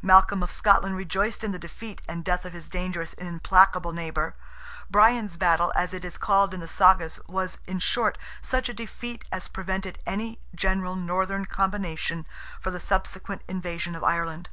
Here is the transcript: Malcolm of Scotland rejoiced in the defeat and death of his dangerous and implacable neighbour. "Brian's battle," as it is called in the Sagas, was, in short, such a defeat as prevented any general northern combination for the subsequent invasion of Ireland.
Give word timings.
Malcolm 0.00 0.42
of 0.42 0.50
Scotland 0.50 0.96
rejoiced 0.96 1.44
in 1.44 1.52
the 1.52 1.58
defeat 1.58 2.00
and 2.08 2.24
death 2.24 2.46
of 2.46 2.54
his 2.54 2.66
dangerous 2.66 3.12
and 3.12 3.28
implacable 3.28 3.92
neighbour. 3.92 4.34
"Brian's 4.90 5.36
battle," 5.36 5.70
as 5.76 5.92
it 5.92 6.02
is 6.02 6.16
called 6.16 6.54
in 6.54 6.60
the 6.60 6.66
Sagas, 6.66 7.20
was, 7.28 7.58
in 7.66 7.78
short, 7.80 8.16
such 8.40 8.70
a 8.70 8.72
defeat 8.72 9.26
as 9.30 9.48
prevented 9.48 9.98
any 10.06 10.38
general 10.54 10.96
northern 10.96 11.44
combination 11.44 12.24
for 12.58 12.70
the 12.70 12.80
subsequent 12.80 13.42
invasion 13.48 13.94
of 13.94 14.02
Ireland. 14.02 14.48